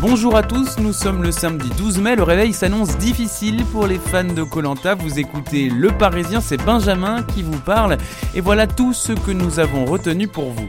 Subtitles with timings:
[0.00, 3.98] Bonjour à tous, nous sommes le samedi 12 mai, le réveil s'annonce difficile pour les
[3.98, 4.94] fans de Colanta.
[4.94, 7.96] Vous écoutez Le Parisien, c'est Benjamin qui vous parle
[8.34, 10.68] et voilà tout ce que nous avons retenu pour vous.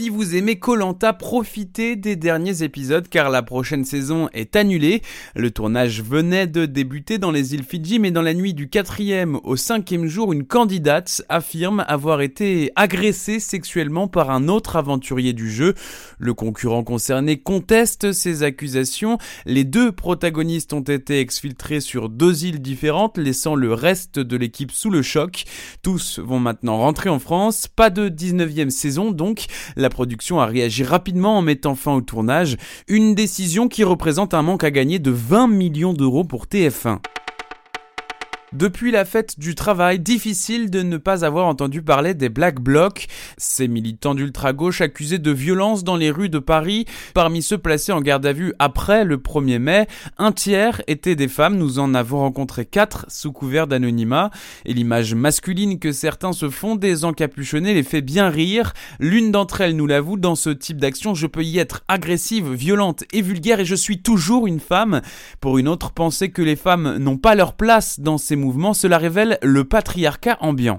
[0.00, 5.02] Si vous aimez Colanta, profitez des derniers épisodes car la prochaine saison est annulée.
[5.36, 9.38] Le tournage venait de débuter dans les îles Fidji, mais dans la nuit du quatrième
[9.44, 15.50] au cinquième jour, une candidate affirme avoir été agressée sexuellement par un autre aventurier du
[15.50, 15.74] jeu.
[16.18, 19.18] Le concurrent concerné conteste ces accusations.
[19.44, 24.72] Les deux protagonistes ont été exfiltrés sur deux îles différentes, laissant le reste de l'équipe
[24.72, 25.44] sous le choc.
[25.82, 27.68] Tous vont maintenant rentrer en France.
[27.68, 29.44] Pas de 19e saison donc.
[29.90, 32.56] Production a réagi rapidement en mettant fin au tournage,
[32.88, 37.00] une décision qui représente un manque à gagner de 20 millions d'euros pour TF1.
[38.52, 43.06] Depuis la fête du travail, difficile de ne pas avoir entendu parler des Black Blocs,
[43.38, 46.84] ces militants d'ultra-gauche accusés de violence dans les rues de Paris.
[47.14, 49.86] Parmi ceux placés en garde à vue après le 1er mai,
[50.18, 54.30] un tiers étaient des femmes, nous en avons rencontré quatre sous couvert d'anonymat,
[54.64, 58.72] et l'image masculine que certains se font des encapuchonnés les fait bien rire.
[58.98, 63.04] L'une d'entre elles nous l'avoue, dans ce type d'action, je peux y être agressive, violente
[63.12, 65.02] et vulgaire et je suis toujours une femme.
[65.40, 68.39] Pour une autre, penser que les femmes n'ont pas leur place dans ces
[68.74, 70.78] cela révèle le patriarcat ambiant.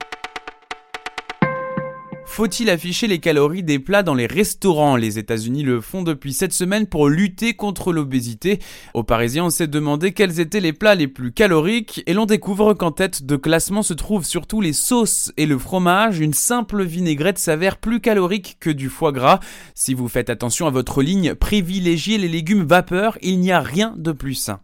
[2.25, 4.95] Faut-il afficher les calories des plats dans les restaurants?
[4.95, 8.59] Les États-Unis le font depuis cette semaine pour lutter contre l'obésité.
[8.93, 12.73] Aux Parisiens, on s'est demandé quels étaient les plats les plus caloriques et l'on découvre
[12.73, 16.19] qu'en tête de classement se trouvent surtout les sauces et le fromage.
[16.19, 19.41] Une simple vinaigrette s'avère plus calorique que du foie gras.
[19.75, 23.93] Si vous faites attention à votre ligne, privilégiez les légumes vapeur, il n'y a rien
[23.97, 24.61] de plus sain.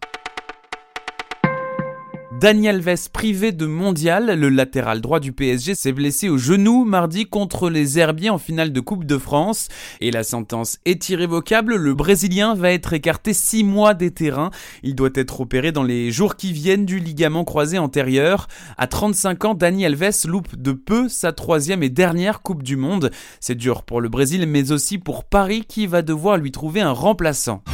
[2.40, 7.26] Daniel Alves privé de mondial, le latéral droit du PSG s'est blessé au genou mardi
[7.26, 9.66] contre les Herbiers en finale de Coupe de France
[10.00, 11.74] et la sentence est irrévocable.
[11.74, 14.52] Le Brésilien va être écarté 6 mois des terrains.
[14.84, 18.46] Il doit être opéré dans les jours qui viennent du ligament croisé antérieur.
[18.76, 23.10] À 35 ans, Daniel Alves loupe de peu sa troisième et dernière Coupe du Monde.
[23.40, 26.92] C'est dur pour le Brésil mais aussi pour Paris qui va devoir lui trouver un
[26.92, 27.64] remplaçant.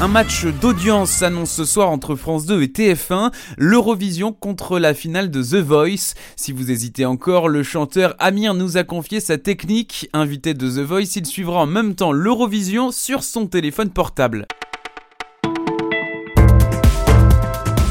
[0.00, 5.30] Un match d'audience s'annonce ce soir entre France 2 et TF1, l'Eurovision contre la finale
[5.30, 6.14] de The Voice.
[6.34, 10.08] Si vous hésitez encore, le chanteur Amir nous a confié sa technique.
[10.12, 14.46] Invité de The Voice, il suivra en même temps l'Eurovision sur son téléphone portable.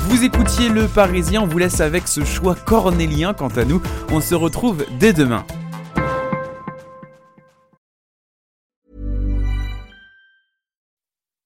[0.10, 3.82] Vous écoutiez Le Parisien, on vous laisse avec ce choix cornélien quant à nous.
[4.12, 5.46] On se retrouve dès demain.